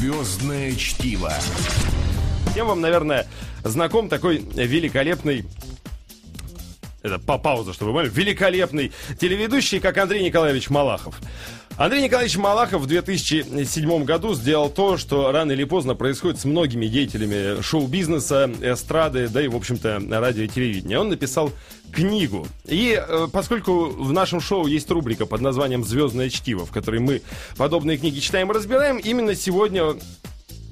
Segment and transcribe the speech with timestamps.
[0.00, 1.30] Звездное чтиво.
[2.50, 3.26] Всем вам, наверное,
[3.64, 5.44] знаком такой великолепный
[7.02, 11.20] это по пауза, чтобы вы поняли, великолепный телеведущий, как Андрей Николаевич Малахов.
[11.80, 16.84] Андрей Николаевич Малахов в 2007 году сделал то, что рано или поздно происходит с многими
[16.84, 20.98] деятелями шоу-бизнеса, эстрады, да и, в общем-то, радио и телевидения.
[20.98, 21.50] Он написал
[21.90, 22.46] книгу.
[22.66, 27.22] И э, поскольку в нашем шоу есть рубрика под названием «Звездное чтиво», в которой мы
[27.56, 29.94] подобные книги читаем и разбираем, именно сегодня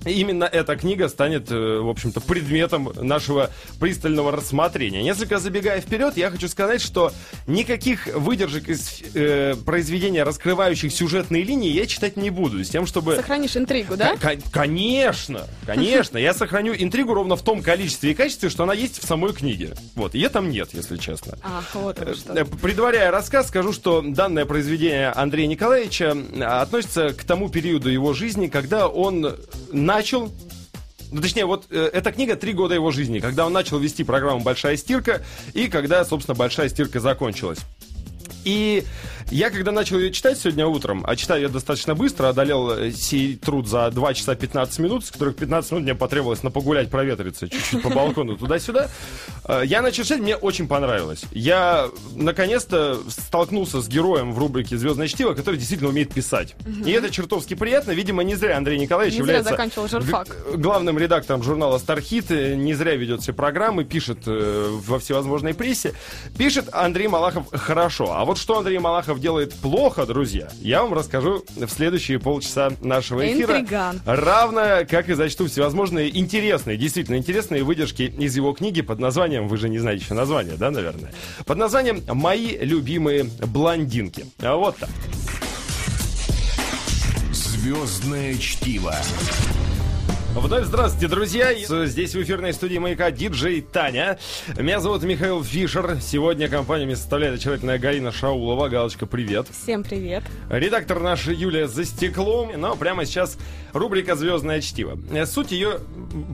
[0.09, 5.03] Именно эта книга станет, э, в общем-то, предметом нашего пристального рассмотрения.
[5.03, 7.12] Несколько забегая вперед, я хочу сказать, что
[7.47, 12.63] никаких выдержек из э, произведения, раскрывающих сюжетные линии, я читать не буду.
[12.65, 13.16] С тем, чтобы...
[13.16, 14.16] Сохранишь интригу, да?
[14.16, 16.19] К- конечно, конечно.
[16.19, 19.75] Я сохраню интригу ровно в том количестве и качестве, что она есть в самой книге.
[19.95, 21.38] Вот, ее там нет, если честно.
[21.43, 22.33] Ах, вот оно что.
[22.33, 28.13] Э, Предваряя рассказ, скажу, что данное произведение Андрея Николаевича э, относится к тому периоду его
[28.15, 29.37] жизни, когда он
[29.99, 30.32] начал
[31.10, 34.41] ну, точнее, вот э, эта книга «Три года его жизни», когда он начал вести программу
[34.41, 35.23] «Большая стирка»
[35.54, 37.60] и когда, собственно, «Большая стирка» закончилась.
[38.49, 38.82] И
[39.30, 43.37] я, когда начал ее читать сегодня утром, а читаю я достаточно быстро, одолел э, сей
[43.37, 47.46] труд за 2 часа 15 минут, с которых 15 минут мне потребовалось на погулять, проветриться
[47.46, 48.88] чуть-чуть по балкону туда-сюда,
[49.45, 51.24] э, я начал читать, мне очень понравилось.
[51.32, 56.54] Я, наконец-то, столкнулся с героем в рубрике «Звездное чтиво», который действительно умеет писать.
[56.87, 57.91] И это чертовски приятно.
[57.91, 59.51] Видимо, не зря Андрей Николаевич Не является
[60.54, 65.93] главным редактором журнала «Стархит», э, не зря ведет все программы, пишет э, во всевозможной прессе.
[66.38, 68.15] Пишет Андрей Малахов хорошо.
[68.15, 73.27] А вот что Андрей Малахов делает плохо, друзья, я вам расскажу в следующие полчаса нашего
[73.27, 73.59] эфира.
[73.59, 74.00] Интриган.
[74.06, 79.56] Равно, как и зачту всевозможные интересные, действительно интересные выдержки из его книги под названием, вы
[79.56, 81.12] же не знаете еще название, да, наверное?
[81.44, 84.27] Под названием «Мои любимые блондинки».
[84.41, 84.91] А Вот так.
[87.33, 88.94] Звездное чтиво.
[90.34, 91.54] Вновь здравствуйте, друзья.
[91.54, 94.19] Здесь в эфирной студии «Маяка» диджей Таня.
[94.58, 95.98] Меня зовут Михаил Фишер.
[96.00, 98.69] Сегодня компанию составляет очаровательная Галина Шаулова.
[98.69, 99.47] Галочка, привет.
[99.50, 100.22] Всем привет.
[100.50, 102.53] Редактор наша Юлия за стеклом.
[102.56, 103.38] Но прямо сейчас
[103.72, 104.98] рубрика «Звездное чтиво».
[105.10, 105.80] Э, Суть ее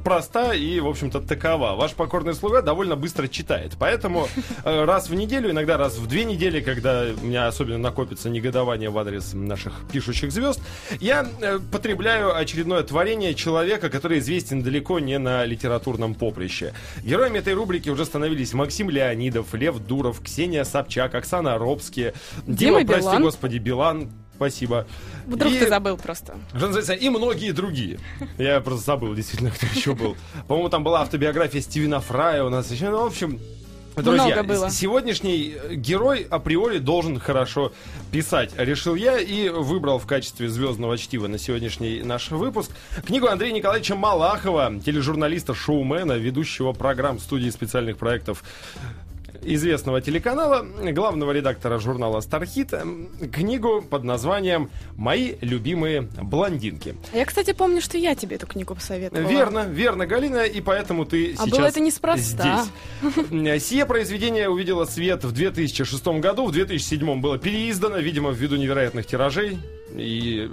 [0.04, 1.74] проста и, в общем-то, такова.
[1.74, 3.74] Ваш покорный слуга довольно быстро читает.
[3.78, 4.28] Поэтому
[4.64, 8.90] э, раз в неделю, иногда раз в две недели, когда у меня особенно накопится негодование
[8.90, 10.60] в адрес наших пишущих звезд,
[11.00, 16.72] я э, потребляю очередное творение человека, который известен далеко не на литературном поприще.
[17.02, 22.14] Героями этой рубрики уже становились Максим Леонидов, Лев Дуров, Ксения Собчак, Оксана Робские,
[22.46, 23.22] Дима Дима, прости Билан.
[23.22, 24.86] господи, Билан, спасибо.
[25.26, 26.34] Вдруг И- ты забыл просто.
[26.50, 27.98] что называется, и многие другие.
[28.38, 30.16] Я просто забыл, действительно, кто еще был.
[30.48, 32.90] По-моему, там была автобиография Стивена Фрая у нас еще.
[32.90, 33.38] Ну, в общем,
[34.03, 34.71] друзья, Много было.
[34.71, 37.72] сегодняшний э, герой априори должен хорошо
[38.10, 42.71] писать, решил я, и выбрал в качестве звездного чтива на сегодняшний наш выпуск
[43.06, 48.43] книгу Андрея Николаевича Малахова, тележурналиста, шоумена, ведущего программ студии специальных проектов
[49.42, 56.94] известного телеканала, главного редактора журнала «Стархит», м, книгу под названием «Мои любимые блондинки».
[57.12, 59.28] А Я, кстати, помню, что я тебе эту книгу посоветовала.
[59.28, 62.66] Верно, верно, Галина, и поэтому ты А сейчас было это неспроста.
[63.30, 63.64] здесь.
[63.64, 69.58] Сие произведение увидело свет в 2006 году, в 2007 было переиздано, видимо, ввиду невероятных тиражей
[69.94, 70.50] и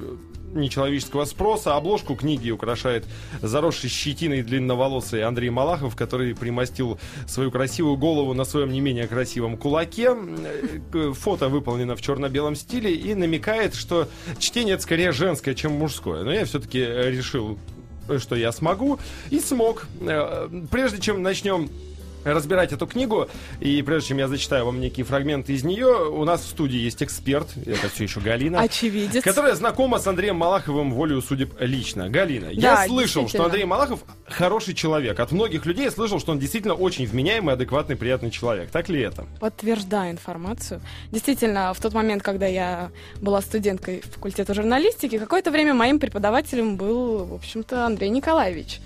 [0.54, 1.76] нечеловеческого спроса.
[1.76, 3.06] Обложку книги украшает
[3.42, 9.58] заросший щетиной длинноволосый Андрей Малахов, который примостил свою красивую голову на своем не менее красивом
[9.58, 10.16] кулаке.
[10.94, 14.08] Э, Фото выполнено в черно-белом стиле и намекает, что
[14.40, 16.24] чтение скорее женское, чем мужское.
[16.24, 17.58] Но я все-таки решил
[18.18, 19.88] что я смогу и смог.
[20.02, 21.70] Э, Прежде чем начнем
[22.24, 23.28] разбирать эту книгу,
[23.60, 27.02] и прежде чем я зачитаю вам некие фрагменты из нее, у нас в студии есть
[27.04, 28.60] эксперт, это все еще Галина.
[28.60, 29.24] Очевидец.
[29.24, 32.10] Которая знакома с Андреем Малаховым волею судеб лично.
[32.10, 33.46] Галина, Да, я слышал, что.
[33.46, 35.20] Андрей Малахов хороший человек.
[35.20, 38.70] От многих людей я слышал, что он действительно очень вменяемый, адекватный, приятный человек.
[38.72, 39.26] Так ли это?
[39.40, 40.82] Подтверждаю информацию.
[41.12, 47.26] Действительно, в тот момент, когда я была студенткой факультета журналистики, какое-то время моим преподавателем был,
[47.26, 48.80] в общем-то, Андрей Николаевич.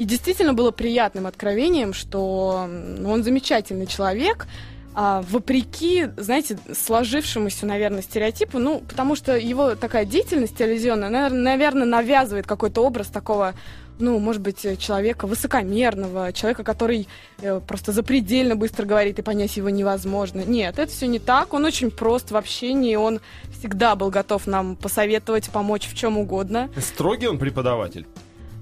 [0.00, 2.66] И действительно было приятным откровением, что
[3.04, 4.46] он замечательный человек,
[4.94, 12.46] а, вопреки, знаете, сложившемуся, наверное, стереотипу, ну, потому что его такая деятельность телевизионная, наверное, навязывает
[12.46, 13.52] какой-то образ такого
[13.98, 17.06] ну, может быть, человека высокомерного, человека, который
[17.42, 20.40] э, просто запредельно быстро говорит, и понять его невозможно.
[20.40, 21.52] Нет, это все не так.
[21.52, 23.20] Он очень прост в общении, он
[23.58, 26.70] всегда был готов нам посоветовать, помочь в чем угодно.
[26.78, 28.06] Строгий он преподаватель.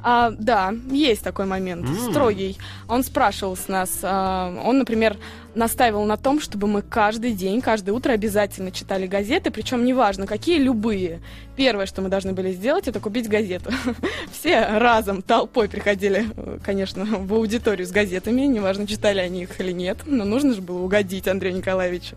[0.03, 2.11] А, да, есть такой момент, М.
[2.11, 2.57] строгий.
[2.89, 5.17] Он спрашивал с нас, а, он, например,
[5.55, 10.59] настаивал на том, чтобы мы каждый день, каждое утро обязательно читали газеты, причем неважно, какие,
[10.59, 11.21] любые.
[11.57, 13.73] Первое, что мы должны были сделать, это купить газету.
[14.33, 16.27] Все разом, толпой приходили,
[16.65, 20.79] конечно, в аудиторию с газетами, неважно, читали они их или нет, но нужно же было
[20.79, 22.17] угодить Андрею Николаевичу.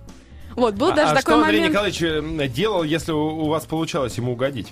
[0.55, 1.73] Вот, был А- даже а такой что Андрей момент...
[1.73, 4.67] Николаевич э, делал, если у у вас получалось ему угодить?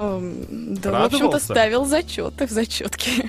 [0.00, 3.28] Эм, Да, в общем-то, ставил зачеты в зачетке.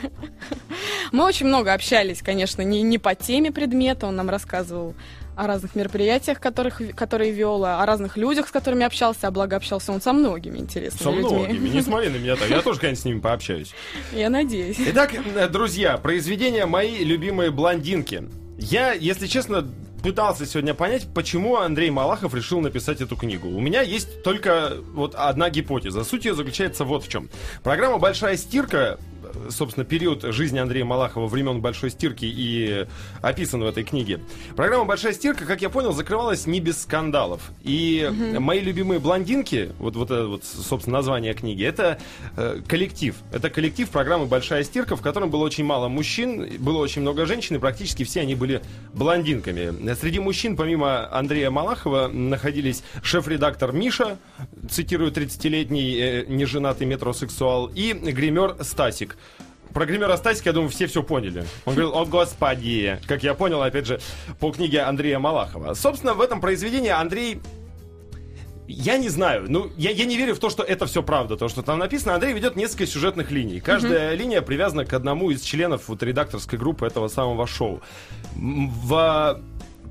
[1.12, 4.08] Мы очень много общались, конечно, не, не по теме предмета.
[4.08, 4.96] Он нам рассказывал
[5.36, 9.92] о разных мероприятиях, которых, которые вел, о разных людях, с которыми общался, а благо общался
[9.92, 11.38] он со многими интересными Со людьми.
[11.46, 11.70] многими.
[11.70, 12.50] Не смотри на меня так.
[12.50, 13.74] Я тоже, конечно, с ними пообщаюсь.
[14.14, 14.78] Я надеюсь.
[14.80, 18.24] Итак, э, друзья, произведение «Мои любимые блондинки».
[18.58, 19.68] Я, если честно,
[20.02, 23.48] пытался сегодня понять, почему Андрей Малахов решил написать эту книгу.
[23.48, 26.04] У меня есть только вот одна гипотеза.
[26.04, 27.30] Суть ее заключается вот в чем.
[27.64, 29.00] Программа «Большая стирка»
[29.50, 32.88] собственно, период жизни Андрея Малахова времен Большой стирки и
[33.22, 34.20] описан в этой книге.
[34.56, 37.52] Программа «Большая стирка», как я понял, закрывалась не без скандалов.
[37.64, 42.00] И мои любимые блондинки, вот, вот это вот, собственно, название книги, это
[42.36, 43.16] э, коллектив.
[43.32, 47.56] Это коллектив программы «Большая стирка», в котором было очень мало мужчин, было очень много женщин,
[47.56, 48.62] и практически все они были
[48.94, 49.94] блондинками.
[49.96, 54.18] Среди мужчин, помимо Андрея Малахова, находились шеф-редактор Миша,
[54.70, 59.18] цитирую, 30-летний э, неженатый метросексуал, и гример Стасик.
[59.74, 61.46] Про гримера Стасика, я думаю, все все поняли.
[61.66, 64.02] Он говорил, о господи, как я понял, опять же,
[64.40, 65.74] по книге Андрея Малахова.
[65.76, 67.42] Собственно, в этом произведении Андрей
[68.68, 69.46] я не знаю.
[69.48, 72.16] Ну, я, я не верю в то, что это все правда, то, что там написано.
[72.16, 73.60] Андрей ведет несколько сюжетных линий.
[73.60, 77.82] Каждая линия привязана к одному из членов вот, редакторской группы этого самого шоу.
[78.36, 79.42] В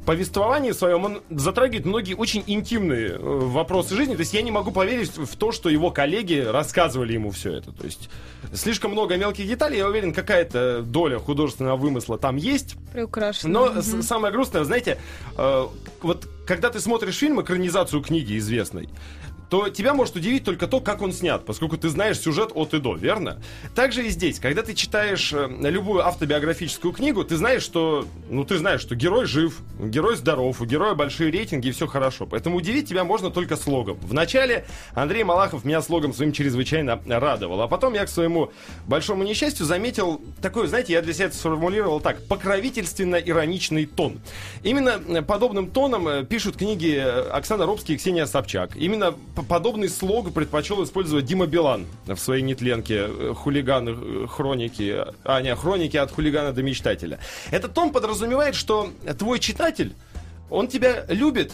[0.07, 4.15] повествовании своем он затрагивает многие очень интимные э, вопросы жизни.
[4.15, 7.73] То есть я не могу поверить в то, что его коллеги рассказывали ему все это.
[7.73, 8.09] То есть
[8.55, 9.79] слишком много мелких деталей.
[9.79, 12.77] Я уверен, какая-то доля художественного вымысла там есть.
[12.93, 13.53] Приукрашено.
[13.75, 14.99] Но с- самое грустное, знаете,
[15.37, 15.67] э,
[16.03, 18.89] вот когда ты смотришь фильм, экранизацию книги известной,
[19.51, 22.79] то тебя может удивить только то, как он снят, поскольку ты знаешь сюжет от и
[22.79, 23.43] до, верно?
[23.75, 28.59] Также и здесь, когда ты читаешь э, любую автобиографическую книгу, ты знаешь, что, ну, ты
[28.59, 32.27] знаешь, что герой жив, герой здоров, у героя большие рейтинги и все хорошо.
[32.27, 33.99] Поэтому удивить тебя можно только слогом.
[34.03, 38.53] Вначале Андрей Малахов меня слогом своим чрезвычайно радовал, а потом я к своему
[38.87, 44.21] большому несчастью заметил такой, знаете, я для себя это сформулировал так, покровительственно-ироничный тон.
[44.63, 46.97] Именно э, подобным тоном э, пишут книги
[47.33, 48.77] Оксана Робский и Ксения Собчак.
[48.77, 49.17] Именно
[49.49, 55.55] подобный слог предпочел использовать Дима Билан в своей нетленке э, «Хулиганы э, хроники», а не
[55.55, 57.19] «Хроники от хулигана до мечтателя».
[57.51, 59.95] Этот тон подразумевает, что твой читатель,
[60.51, 61.53] он тебя любит,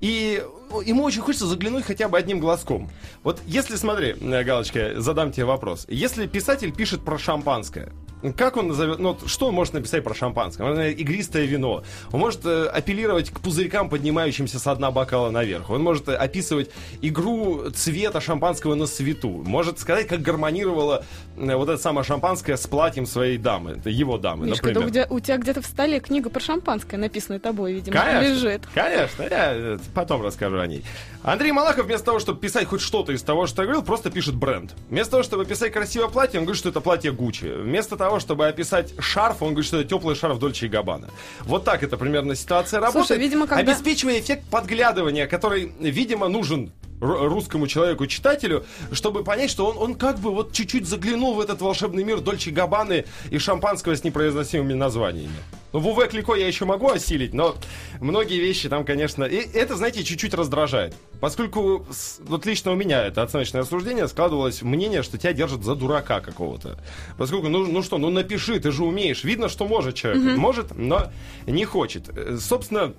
[0.00, 0.42] и
[0.84, 2.90] ему очень хочется заглянуть хотя бы одним глазком.
[3.22, 5.86] Вот если, смотри, э, Галочка, задам тебе вопрос.
[5.88, 7.92] Если писатель пишет про шампанское,
[8.32, 10.62] как он назовет, ну, что он может написать про шампанское?
[10.62, 11.82] Наверное, игристое вино.
[12.12, 15.70] Он может э, апеллировать к пузырькам, поднимающимся с дна бокала наверх.
[15.70, 16.70] Он может э, описывать
[17.02, 19.28] игру цвета шампанского на свету.
[19.28, 21.04] Может сказать, как гармонировало
[21.36, 23.72] э, вот это самое шампанское с платьем своей дамы.
[23.72, 24.82] Это его дамы, Мишка, например.
[24.82, 28.34] да у, тебя, у тебя где-то в столе книга про шампанское, написанная тобой, видимо, Конечно,
[28.34, 28.62] лежит.
[28.74, 30.84] конечно, я э, потом расскажу о ней.
[31.22, 34.34] Андрей Малахов вместо того, чтобы писать хоть что-то из того, что я говорил, просто пишет
[34.34, 34.74] бренд.
[34.88, 37.46] Вместо того, чтобы писать красивое платье, он говорит, что это платье Гуччи.
[37.46, 41.08] Вместо того, чтобы описать шарф, он говорит, что это теплый шарф Дольче и Габбана.
[41.44, 43.06] Вот так это примерно ситуация работает.
[43.06, 49.66] Слушай, видимо, когда- Обеспечивая эффект подглядывания, который, видимо, нужен ру- русскому человеку-читателю, чтобы понять, что
[49.66, 53.96] он, он как бы вот чуть-чуть заглянул в этот волшебный мир Дольче Габбаны и шампанского
[53.96, 55.34] с непроизносимыми названиями.
[55.72, 57.56] Ну, в УВ Клико я еще могу осилить, но
[58.00, 59.24] многие вещи там, конечно...
[59.24, 60.94] И это, знаете, чуть-чуть раздражает.
[61.20, 61.86] Поскольку,
[62.20, 66.78] вот лично у меня это оценочное осуждение, складывалось мнение, что тебя держат за дурака какого-то.
[67.18, 69.24] Поскольку, ну, ну что, ну напиши, ты же умеешь.
[69.24, 70.36] Видно, что может человек.
[70.38, 71.10] Может, но
[71.46, 72.08] не хочет.
[72.08, 72.94] Э, Собственно,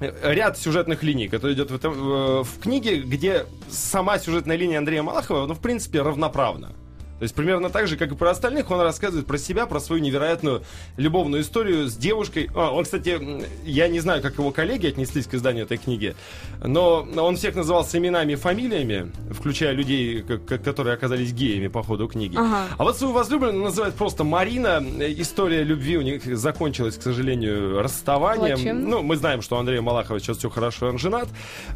[0.00, 5.02] ряд сюжетных линий, который идет в, этом, э, в книге, где сама сюжетная линия Андрея
[5.02, 6.72] Малахова, ну, в принципе, равноправна.
[7.18, 10.02] То есть примерно так же, как и про остальных, он рассказывает про себя, про свою
[10.02, 10.62] невероятную
[10.96, 12.50] любовную историю с девушкой.
[12.54, 13.18] А, он, кстати,
[13.64, 16.14] я не знаю, как его коллеги отнеслись к изданию этой книги,
[16.62, 22.06] но он всех называл с именами и фамилиями, включая людей, которые оказались геями по ходу
[22.08, 22.36] книги.
[22.36, 22.64] Ага.
[22.76, 24.84] А вот свою возлюбленную называют просто Марина.
[25.00, 28.56] История любви у них закончилась, к сожалению, расставанием.
[28.56, 28.88] Плачевно.
[28.88, 31.28] Ну, мы знаем, что у Андрея Малахова сейчас все хорошо, он женат.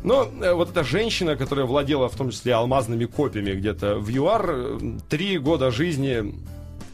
[0.04, 4.50] Но э, вот эта женщина, которая владела в том числе алмазными копьями где-то в ЮАР,
[4.50, 4.78] э,
[5.30, 6.34] три года жизни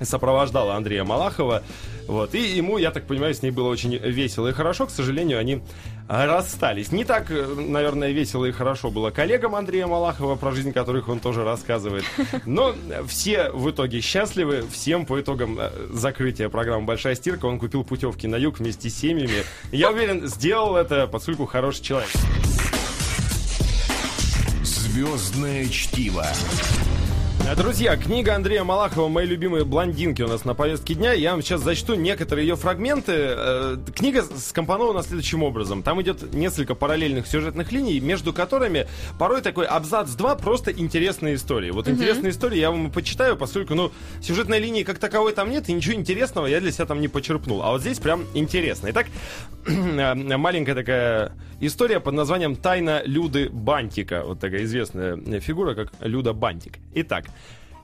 [0.02, 1.62] сопровождала Андрея Малахова.
[2.06, 2.34] Вот.
[2.34, 4.86] И ему, я так понимаю, с ней было очень весело и хорошо.
[4.86, 5.62] К сожалению, они
[6.06, 6.92] расстались.
[6.92, 11.18] Не так, э, наверное, весело и хорошо было коллегам Андрея Малахова, про жизнь которых он
[11.18, 12.04] тоже рассказывает.
[12.44, 12.74] Но
[13.06, 14.66] все в итоге счастливы.
[14.70, 18.94] Всем по итогам э, закрытия программы «Большая стирка» он купил путевки на юг вместе с
[18.94, 19.44] семьями.
[19.72, 22.10] Я уверен, сделал это, поскольку хороший человек.
[24.62, 26.26] Звездное чтиво.
[27.54, 31.12] Друзья, книга Андрея Малахова «Мои любимые блондинки» у нас на повестке дня.
[31.12, 33.12] Я вам сейчас зачту некоторые ее фрагменты.
[33.14, 35.84] Э, книга скомпонована следующим образом.
[35.84, 38.88] Там идет несколько параллельных сюжетных линий, между которыми
[39.18, 41.70] порой такой абзац 2 просто интересные истории.
[41.70, 45.68] Вот интересные истории я вам и почитаю, поскольку, ну, сюжетной линии как таковой там нет,
[45.68, 47.62] и ничего интересного я для себя там не почерпнул.
[47.62, 48.88] А вот здесь прям интересно.
[48.90, 49.06] Итак,
[49.66, 54.22] маленькая такая история под названием «Тайна Люды Бантика».
[54.24, 56.78] Вот такая известная фигура, как Люда Бантик.
[56.94, 57.26] Итак,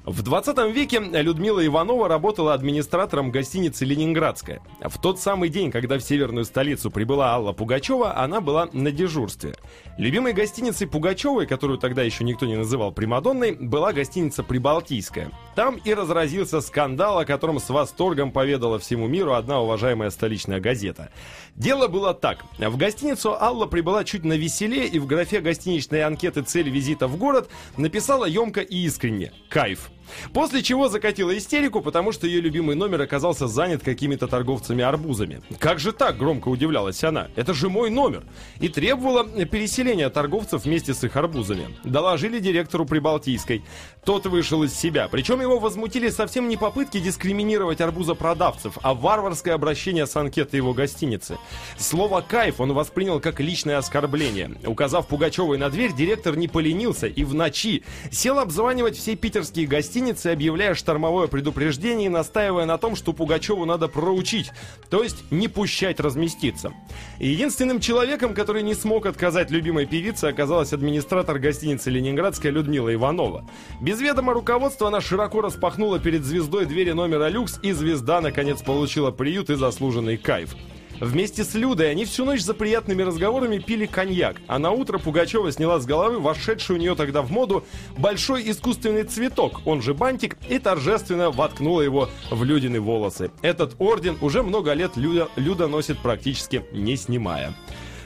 [0.04, 4.60] в 20 веке Людмила Иванова работала администратором гостиницы «Ленинградская».
[4.80, 9.54] В тот самый день, когда в северную столицу прибыла Алла Пугачева, она была на дежурстве.
[9.98, 15.30] Любимой гостиницей Пугачевой, которую тогда еще никто не называл Примадонной, была гостиница «Прибалтийская».
[15.54, 21.12] Там и разразился скандал, о котором с восторгом поведала всему миру одна уважаемая столичная газета.
[21.54, 22.44] Дело было так.
[22.58, 27.16] В гостиницу Алла прибыла чуть на веселе и в графе гостиничной анкеты «Цель визита в
[27.16, 29.91] город» написала емко и искренне «Кайф».
[30.32, 35.42] После чего закатила истерику, потому что ее любимый номер оказался занят какими-то торговцами арбузами.
[35.58, 37.28] Как же так, громко удивлялась она.
[37.36, 38.24] Это же мой номер.
[38.60, 41.66] И требовала переселения торговцев вместе с их арбузами.
[41.84, 43.62] Доложили директору Прибалтийской.
[44.04, 45.08] Тот вышел из себя.
[45.08, 51.38] Причем его возмутили совсем не попытки дискриминировать арбузопродавцев, а варварское обращение с анкеты его гостиницы.
[51.78, 54.52] Слово «кайф» он воспринял как личное оскорбление.
[54.66, 60.01] Указав Пугачевой на дверь, директор не поленился и в ночи сел обзванивать все питерские гостиницы,
[60.30, 64.50] объявляя штормовое предупреждение и настаивая на том, что Пугачеву надо проучить,
[64.90, 66.72] то есть не пущать разместиться.
[67.18, 73.48] Единственным человеком, который не смог отказать любимой певице, оказалась администратор гостиницы «Ленинградская» Людмила Иванова.
[73.80, 79.10] Без ведома руководства она широко распахнула перед звездой двери номера люкс, и звезда наконец получила
[79.10, 80.54] приют и заслуженный кайф.
[81.02, 85.50] Вместе с Людой они всю ночь за приятными разговорами пили коньяк, а на утро Пугачева
[85.50, 87.64] сняла с головы вошедший у нее тогда в моду
[87.98, 93.32] большой искусственный цветок, он же бантик, и торжественно воткнула его в Людины волосы.
[93.42, 97.52] Этот орден уже много лет Люда, Люда носит практически не снимая.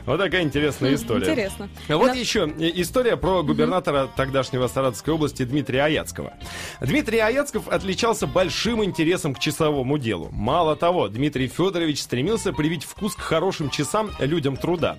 [0.06, 1.26] Вот такая интересная история.
[1.26, 1.68] Интересно.
[1.88, 6.32] Вот На- еще история про губернатора тогдашнего Саратовской области Дмитрия Аяцкого.
[6.80, 10.28] Дмитрий Аяцков отличался большим интересом к часовому делу.
[10.30, 14.96] Мало того, Дмитрий Федорович стремился привить вкус к хорошим часам людям труда.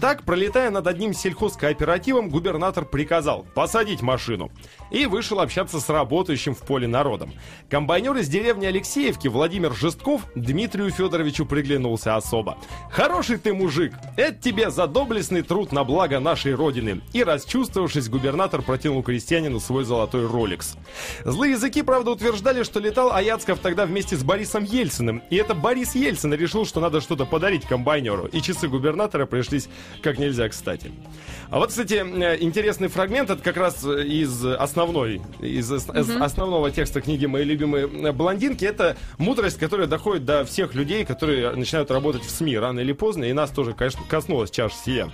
[0.00, 4.50] Так, пролетая над одним сельхозкооперативом, губернатор приказал посадить машину
[4.92, 7.32] и вышел общаться с работающим в поле народом.
[7.68, 12.58] Комбайнер из деревни Алексеевки Владимир Жестков Дмитрию Федоровичу приглянулся особо.
[12.90, 13.92] «Хороший ты мужик!
[14.16, 19.84] Это тебе за доблестный труд на благо нашей Родины!» И, расчувствовавшись, губернатор протянул крестьянину свой
[19.84, 20.76] золотой роликс.
[21.24, 25.22] Злые языки, правда, утверждали, что летал Аяцков тогда вместе с Борисом Ельциным.
[25.28, 28.26] И это Борис Ельцин решил, что надо что-то подарить комбайнеру.
[28.26, 29.68] И часы губернатора пришлись
[30.02, 30.92] как нельзя кстати.
[31.50, 36.70] А вот, кстати, э, интересный фрагмент, это как раз э, из основной, из из основного
[36.70, 38.64] текста книги «Мои любимые э, блондинки».
[38.64, 43.24] Это мудрость, которая доходит до всех людей, которые начинают работать в СМИ рано или поздно,
[43.24, 44.00] и нас тоже, конечно,
[44.38, 45.10] коснулась чаша сия.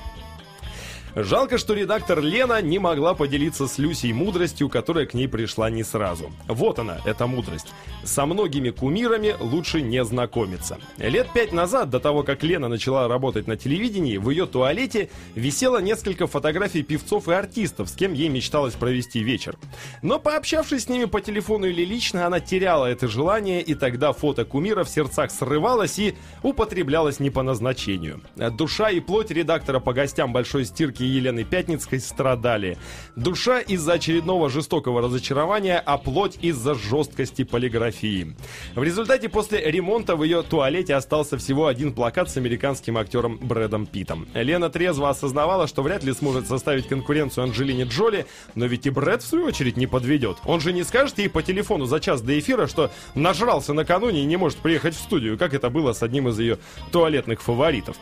[1.16, 5.84] Жалко, что редактор Лена не могла поделиться с Люсей мудростью, которая к ней пришла не
[5.84, 6.32] сразу.
[6.48, 7.68] Вот она, эта мудрость.
[8.02, 10.78] Со многими кумирами лучше не знакомиться.
[10.98, 15.78] Лет пять назад, до того, как Лена начала работать на телевидении, в ее туалете висело
[15.80, 19.56] несколько фотографий певцов и артистов, с кем ей мечталось провести вечер.
[20.02, 24.44] Но пообщавшись с ними по телефону или лично, она теряла это желание, и тогда фото
[24.44, 28.20] кумира в сердцах срывалось и употреблялось не по назначению.
[28.34, 32.78] Душа и плоть редактора по гостям большой стирки Елены Пятницкой страдали.
[33.16, 38.34] Душа из-за очередного жестокого разочарования, а плоть из-за жесткости полиграфии.
[38.74, 43.86] В результате после ремонта в ее туалете остался всего один плакат с американским актером Брэдом
[43.86, 44.26] Питом.
[44.34, 49.22] Лена трезво осознавала, что вряд ли сможет составить конкуренцию Анджелине Джоли, но ведь и Брэд
[49.22, 50.38] в свою очередь не подведет.
[50.44, 54.26] Он же не скажет ей по телефону за час до эфира, что нажрался накануне и
[54.26, 56.58] не может приехать в студию, как это было с одним из ее
[56.90, 57.96] туалетных фаворитов.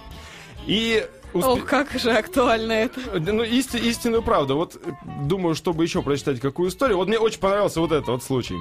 [0.66, 3.01] И успе- Ох, как же актуально это.
[3.21, 4.57] ну, исти- истинную правду.
[4.57, 4.91] Вот э,
[5.25, 6.97] думаю, чтобы еще прочитать какую историю.
[6.99, 8.57] Вот мне очень понравился вот этот вот случай.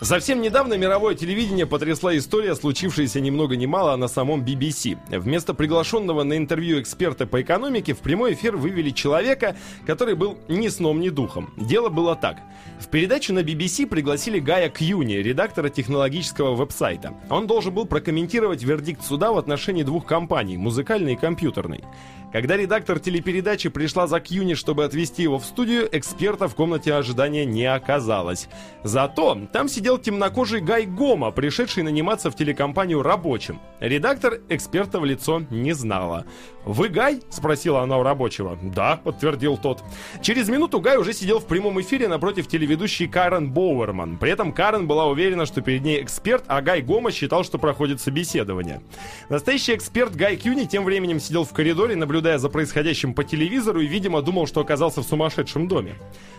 [0.00, 4.98] Совсем недавно мировое телевидение потрясла история, случившаяся ни много ни мало на самом BBC.
[5.08, 9.56] Вместо приглашенного на интервью эксперта по экономике в прямой эфир вывели человека,
[9.86, 11.52] который был ни сном, ни духом.
[11.56, 12.38] Дело было так.
[12.78, 17.14] В передачу на BBC пригласили Гая Кьюни, редактора технологического веб-сайта.
[17.30, 21.84] Он должен был прокомментировать вердикт суда в отношении двух компаний, музыкальной и компьютерной.
[22.32, 27.44] Когда редактор телепередачи пришла за Кьюни, чтобы отвезти его в студию, эксперта в комнате ожидания
[27.44, 28.48] не оказалось.
[28.82, 33.60] Зато там сидел темнокожий Гай Гома, пришедший наниматься в телекомпанию рабочим.
[33.80, 36.26] Редактор эксперта в лицо не знала.
[36.66, 38.58] «Вы Гай?»— спросила она у рабочего.
[38.60, 39.82] «Да»,— подтвердил тот.
[40.20, 44.18] Через минуту Гай уже сидел в прямом эфире напротив телеведущей Карен Боуэрман.
[44.18, 48.00] При этом Карен была уверена, что перед ней эксперт, а Гай Гома считал, что проходит
[48.00, 48.80] собеседование.
[49.28, 53.86] Настоящий эксперт Гай Кьюни тем временем сидел в коридоре, наблюдая за происходящим по телевизору и,
[53.86, 55.94] видимо, думал, что оказался в сумасшедшем доме.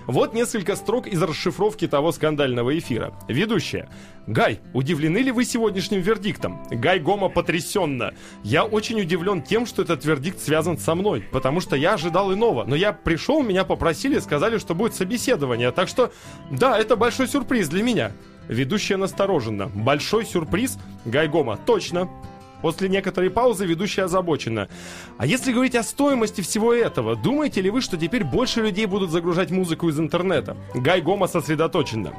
[0.05, 3.13] Вот несколько строк из расшифровки того скандального эфира.
[3.27, 3.89] Ведущая.
[4.27, 6.63] Гай, удивлены ли вы сегодняшним вердиктом?
[6.69, 8.13] Гай Гома потрясенно.
[8.43, 12.65] Я очень удивлен тем, что этот вердикт связан со мной, потому что я ожидал иного.
[12.65, 15.71] Но я пришел, меня попросили, сказали, что будет собеседование.
[15.71, 16.11] Так что,
[16.51, 18.11] да, это большой сюрприз для меня.
[18.47, 19.67] Ведущая настороженно.
[19.67, 20.77] Большой сюрприз?
[21.05, 21.57] Гай Гома.
[21.65, 22.09] Точно.
[22.61, 24.67] После некоторой паузы ведущая озабочена.
[25.17, 29.11] А если говорить о стоимости всего этого, думаете ли вы, что теперь больше людей будут
[29.11, 30.57] загружать музыку из интернета?
[30.73, 32.13] Гай Гома сосредоточенно.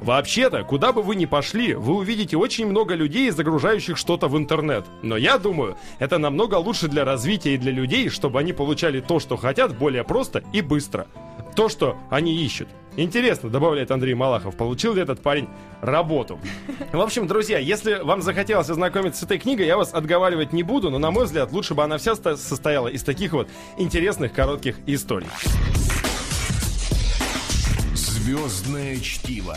[0.00, 4.86] Вообще-то, куда бы вы ни пошли, вы увидите очень много людей, загружающих что-то в интернет.
[5.02, 9.20] Но я думаю, это намного лучше для развития и для людей, чтобы они получали то,
[9.20, 11.06] что хотят, более просто и быстро.
[11.54, 12.68] То, что они ищут.
[12.96, 15.48] Интересно, добавляет Андрей Малахов, получил ли этот парень
[15.80, 16.38] работу.
[16.92, 20.90] В общем, друзья, если вам захотелось ознакомиться с этой книгой, я вас отговаривать не буду,
[20.90, 25.28] но, на мой взгляд, лучше бы она вся состояла из таких вот интересных коротких историй.
[27.94, 29.56] Звездное чтиво.